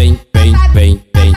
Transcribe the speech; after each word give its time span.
vem, 0.00 0.18
vem, 0.32 0.54
vem, 0.72 1.04
vem. 1.14 1.32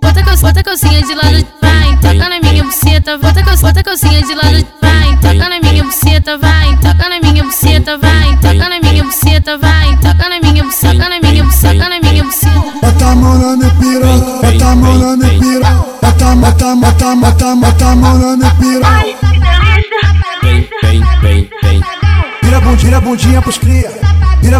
Bota, 0.00 0.22
cal, 0.22 0.36
bota 0.38 0.62
calcinha 0.62 1.02
de 1.02 1.14
lado, 1.14 1.46
vai, 1.60 1.96
toca 2.00 2.28
na 2.30 2.40
minha 2.40 2.64
buceta. 2.64 3.18
Bota, 3.18 3.42
cal, 3.42 3.56
bota 3.58 3.82
calcinha 3.82 4.22
de 4.22 4.34
lado, 4.34 4.66
vai, 4.80 5.16
toca 5.16 5.48
na 5.50 5.60
minha 5.60 5.84
buceta, 5.84 6.38
vai, 6.38 6.76
toca 6.78 7.08
na 7.10 7.20
minha 7.20 7.44
buceta, 7.44 7.98
vai, 7.98 8.36
toca 8.36 8.68
na 8.70 8.80
minha 8.80 9.04
buceta, 9.04 9.58
vai, 9.58 9.96
toca 9.96 10.28
na 10.30 10.40
minha 10.40 10.64
buceta, 10.64 10.96
toca 10.96 11.08
na 11.10 11.20
minha 11.20 11.44
buceta, 11.44 11.88
na 11.88 12.00
minha 12.00 12.24
buceta. 12.24 12.62
Bota 12.80 13.06
a 13.06 13.14
mão 13.14 13.38
na 13.38 13.56
minha 13.56 13.74
piroca, 13.74 14.46
bota 14.46 14.66
a 14.66 14.76
mão 14.76 14.98
na 14.98 15.16
minha 15.16 15.38
piroca. 15.38 15.98
Bota, 16.00 16.36
bota, 16.36 16.76
bota, 16.76 17.16
bota, 17.16 17.56
bota 17.56 17.86
a 17.86 17.96
mão 17.96 18.18
na 18.18 18.36
minha 18.38 18.54
piroca. 18.54 19.04
Vem, 20.42 20.68
vem, 20.82 21.04
vem, 21.20 21.50
vem. 21.62 21.82
Vira 22.42 22.56
a 22.96 23.00
bundinha, 23.02 23.38
a 23.38 23.97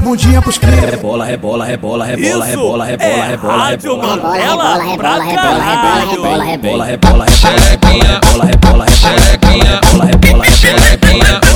bundinha 0.08 0.40
pros 0.40 0.58
cria. 0.58 0.70
Vira 0.70 0.86
a 0.86 0.90
bundinha 0.90 0.90
pros 0.90 0.90
cria. 0.90 0.90
Rebola, 0.90 1.24
rebola, 1.24 1.64
rebola, 1.66 2.04
rebola, 2.06 2.44
rebola, 2.44 2.84
rebola, 2.84 3.24
é 3.24 3.28
rebola, 3.28 3.56
Rádio 3.56 3.94
rebola. 3.94 4.16
Mandela 4.16 4.96
pra 4.96 5.18
caralho. 5.18 6.10
Rebola, 6.10 6.44
rebola, 6.44 6.84
rebola, 6.84 7.24
rebola, 7.24 7.24
rebola, 7.24 8.04
rebola, 8.04 8.44
rebola, 8.44 8.46
rebola, 8.46 8.86
rebola, 8.86 9.66
rebola, 10.06 10.44
rebola, 10.44 10.44
rebola, 10.44 11.47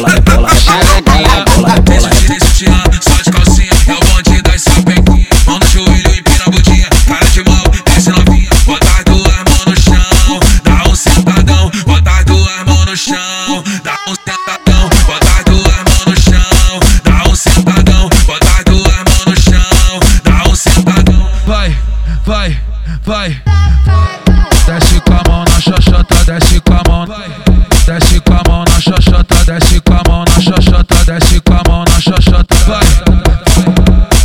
vai. 23.05 23.41
Desce 24.67 25.01
com 25.01 25.12
a 25.12 25.23
mão 25.29 25.45
na 25.45 25.61
xoxota, 25.61 26.25
desce 26.25 26.61
com 26.61 26.75
a 26.75 26.83
mão. 26.89 27.06
Desce 27.87 28.20
com 28.20 28.33
a 28.34 28.43
mão 28.48 28.65
na 28.65 28.81
xoxota, 28.81 29.45
desce 29.45 29.81
com 29.81 29.95
a 29.95 30.03
mão 30.09 30.25
na 30.25 30.41
xoxota, 30.41 31.05
desce 31.05 31.41
com 31.41 31.53
a 31.55 31.62
mão 31.69 31.84
na 31.84 32.01
xoxota, 32.01 32.55
vai. 32.67 32.87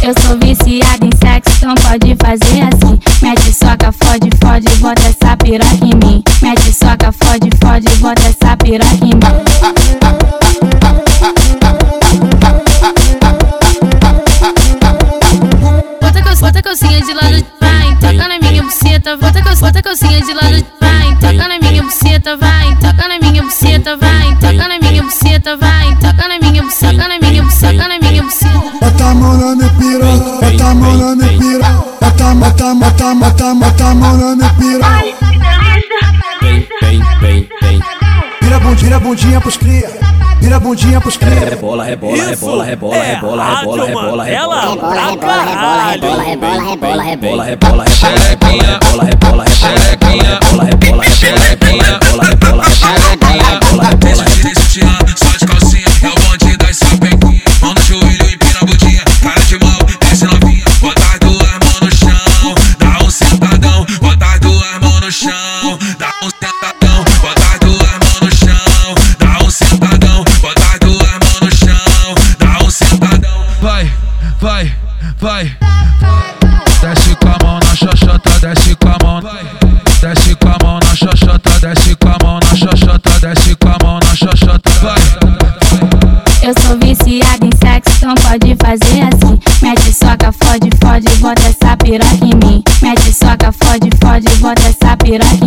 Eu 0.04 0.14
sou 0.22 0.38
viciada 0.38 1.06
em 1.06 1.10
sexo, 1.18 1.58
então 1.58 1.76
pode 1.76 2.16
fazer 2.22 2.62
assim. 2.62 3.00
Mete 3.22 3.52
soca, 3.52 3.92
fode, 3.92 4.30
fode, 4.42 4.70
bota 4.78 5.02
essa 5.02 5.36
piroca 5.38 5.76
em 5.84 5.96
mim. 5.96 6.24
Mete 6.42 6.72
soca, 6.72 7.12
fode, 7.12 7.50
fode, 7.62 7.90
bota 7.98 8.22
essa 8.22 8.56
piroca 8.58 8.96
em 8.96 9.10
mim. 9.10 9.20
Bota, 16.00 16.36
bota 16.40 16.62
calcinha 16.62 17.02
de 17.02 17.14
lado, 17.14 17.46
buceta. 19.16 19.18
Bota, 19.18 19.56
bota 19.56 19.82
calcinha 19.82 20.22
de 20.22 20.34
lado, 20.34 20.66
vai, 20.82 21.16
toca 21.16 21.48
na 21.48 21.60
minha 21.60 21.84
buceta, 21.84 22.36
vai, 22.36 22.76
toca 22.76 23.08
na 23.08 23.20
minha 23.20 23.44
buceta, 23.44 23.96
vai, 23.96 24.36
toca 24.36 24.68
na 24.68 24.80
minha 24.80 25.04
buceta, 25.04 25.58
vai, 25.58 25.96
toca 25.96 26.28
na 26.28 26.40
minha 26.40 26.64
buceta, 26.64 26.94
toca 26.94 27.08
na 27.08 27.20
minha 27.20 27.44
buceta, 27.44 27.74
toca 27.74 27.88
na 27.88 28.00
minha 28.00 28.24
buceta. 28.24 28.62
Bota 28.82 29.06
a 29.06 29.16
mão 29.16 29.38
na 29.38 29.56
minha 29.56 29.70
piroca. 29.70 30.46
Bota 30.46 30.66
a 30.66 30.76
mão 30.76 30.98
na 30.98 31.16
minha 31.16 31.38
piroca. 31.38 31.86
Bota, 32.02 32.36
bota, 32.36 32.76
bota, 32.76 33.16
bota, 33.16 33.56
bota 33.56 33.86
a 33.86 33.96
mão 33.96 34.18
na 34.18 34.36
minha 34.36 34.54
piroca. 34.56 35.04
vem, 36.42 36.68
vem, 36.82 37.02
vem, 37.22 37.50
vem. 37.62 37.84
Vira 38.42 38.56
a 38.56 38.60
bundinha, 38.60 39.00
bundinha 39.00 39.42
pros 39.42 39.58
cria. 39.58 40.07
Vira 40.40 40.60
bundinha 40.60 41.02
pros 41.02 41.18
cria. 41.18 41.50
Rebola, 41.50 41.84
rebola, 41.84 42.18
Isso 42.18 42.30
rebola, 42.46 42.64
rebola, 42.64 42.96
é 42.96 43.16
rebola, 43.16 43.44
Rádio 43.44 43.72
rebola, 43.72 43.86
rebola, 43.88 44.18
Mandela 44.18 44.62
rebola. 44.62 44.78
pra 44.78 45.18
caralho. 45.18 46.02
Rebola, 46.02 46.24
rebola, 46.24 46.64
rebola, 46.64 47.04
rebola, 47.04 47.44
rebola, 47.44 47.44
rebola, 47.44 47.84
rebola, 47.84 49.04
rebola, 49.04 49.44
rebola, 49.46 50.47
Vai, 74.40 74.72
vai. 75.20 75.58
Desce 76.80 77.16
com 77.16 77.28
a 77.28 77.38
mão 77.44 77.60
na 77.60 77.76
xoxota, 77.76 78.30
desce 78.40 78.76
com 78.76 78.90
a 78.90 78.98
mão. 79.04 79.22
Desce 80.00 80.36
com 80.36 80.48
a 80.50 80.58
mão 80.64 80.80
na 80.80 80.96
xoxota, 80.96 81.60
desce 81.60 81.96
com 81.96 82.10
a 82.10 82.18
mão 82.24 82.40
na 82.40 82.56
xoxota, 82.56 83.20
desce 83.20 83.56
com 83.56 83.68
a 83.68 83.78
mão 83.84 84.00
na 84.00 84.16
xoxota, 84.16 84.70
vai. 84.82 85.00
Eu 86.44 86.54
sou 86.62 86.78
viciada 86.78 87.46
em 87.46 87.50
sexo, 87.58 87.98
então 87.98 88.14
pode 88.16 88.56
fazer 88.62 89.02
assim. 89.02 89.40
Mete 89.62 89.92
soca, 89.92 90.32
fode, 90.32 90.70
fode, 90.82 91.18
bota 91.18 91.42
essa 91.42 91.76
piroca 91.78 92.24
em 92.24 92.36
mim. 92.48 92.64
Mete 92.82 93.12
soca, 93.12 93.52
fode, 93.52 93.90
fode, 94.02 94.30
bota 94.38 94.62
essa 94.62 94.96
piroca 94.98 95.34
em 95.34 95.47